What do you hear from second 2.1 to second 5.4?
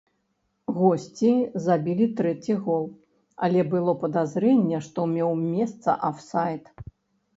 трэці гол, але было падазрэнне, што меў